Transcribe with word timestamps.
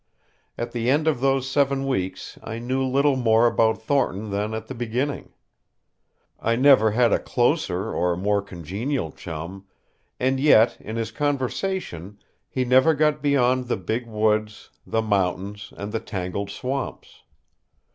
At 0.57 0.71
the 0.71 0.89
end 0.89 1.07
of 1.07 1.19
those 1.19 1.47
seven 1.47 1.85
weeks 1.85 2.39
I 2.41 2.57
knew 2.57 2.83
little 2.83 3.15
more 3.15 3.45
about 3.45 3.83
Thornton 3.83 4.31
than 4.31 4.55
at 4.55 4.65
the 4.65 4.73
beginning. 4.73 5.31
I 6.39 6.55
never 6.55 6.89
had 6.89 7.13
a 7.13 7.19
closer 7.19 7.93
or 7.93 8.17
more 8.17 8.41
congenial 8.41 9.11
chum, 9.11 9.67
and 10.19 10.39
yet 10.39 10.75
in 10.81 10.95
his 10.95 11.11
conversation 11.11 12.17
he 12.49 12.65
never 12.65 12.95
got 12.95 13.21
beyond 13.21 13.67
the 13.67 13.77
big 13.77 14.07
woods, 14.07 14.71
the 14.87 15.03
mountains, 15.03 15.71
and 15.77 15.91
the 15.91 15.99
tangled 15.99 16.49
swamps. 16.49 17.21